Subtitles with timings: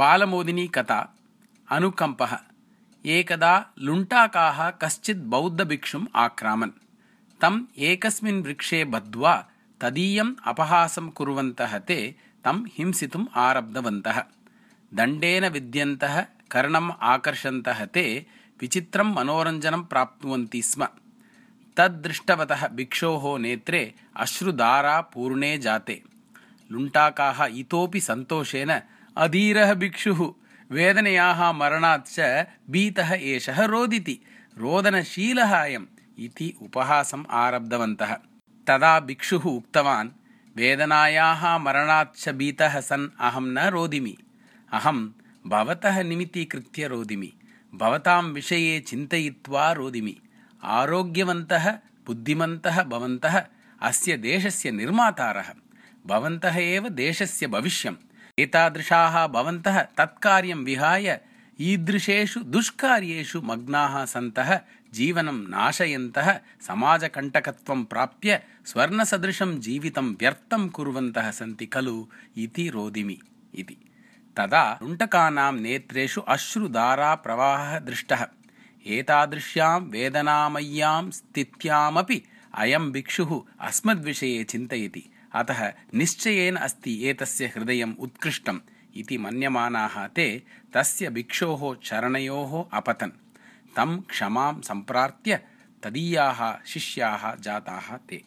[0.00, 1.14] बालमोदिनी कथा
[1.70, 2.38] अनुकम्पः।
[3.06, 6.70] एकदा लुण्टाकाः कश्चित् बौद्धभिक्षुम् आक्रामन्।
[7.40, 9.48] तम् एकस्मिन् वृक्षे बद्ध्वा
[9.80, 14.22] तदीयम् अपहासं कुर्वन्तः ते तं हिंसितुम् आरब्धवन्तः।
[14.94, 18.26] दण्डेन विद्यन्तः कर्णम् आकर्षन्तः ते
[18.60, 20.88] विचित्रं मनोरञ्जनं प्राप्नुवन्ति स्म।
[21.76, 26.02] तद्दृष्टवतः भिक्षोः नेत्रे अश्रुधारा पूर्णे जाते।
[26.72, 28.80] लुण्टाकाः इतोपि सन्तोषेण
[29.16, 30.32] अधीरः भिक्षुः।
[30.70, 34.20] वेदनयाः मरणात् च भीतः एषः रोदिति।
[34.58, 35.86] रोदनशीलः अयम्
[36.18, 38.14] इति उपहासम् आरब्धवन्तः।
[38.66, 40.08] तदा भिक्षुः उक्तवान्
[40.56, 44.16] वेदनायाः मरणाच्च भीतः सन् अहं न रोदिमि।
[44.72, 45.08] अहं
[45.46, 47.32] भवतः निमित्तीकृत्य रोदिमि।
[47.74, 50.16] भवतां विषये चिन्तयित्वा रोदिमि।
[50.64, 51.72] आरोग्यवन्तः
[52.06, 53.44] बुद्धिमन्तः भवन्तः
[53.82, 55.52] अस्य देशस्य निर्मातारः।
[56.06, 57.96] भवन्तः एव देशस्य भविष्यम्
[58.40, 61.20] एतादृशाः भवन्तः तत्कार्यं विहाय
[61.60, 64.50] ईदृशेषु दुष्कार्येषु मग्नाः सन्तः
[64.94, 66.28] जीवनं नाशयन्तः
[66.68, 71.96] समाजकण्टकत्वं प्राप्य स्वर्णसदृशं जीवितं व्यर्थं कुर्वन्तः सन्ति खलु
[72.36, 73.18] इति रोदिमि
[73.54, 73.76] इति।
[74.36, 78.26] तदा लुण्टकानां नेत्रेषु अश्रुधाराप्रवाहः दृष्टः।
[78.86, 82.22] एतादृश्यां वेदनामय्यां स्थित्यामपि
[82.54, 88.60] अयं भिक्षुः अस्मद्विषये चिन्तयति अतः निश्चयेन अस्ति एतस्य हृदयम् उत्कृष्टम्
[88.96, 90.42] इति मन्यमानाः ते
[90.74, 93.10] तस्य भिक्षोः चरणयोः अपतन्।
[93.76, 95.40] तं क्षमां सम्प्रार्थ्य
[95.82, 98.24] तदीयाः शिष्याः जाताः ते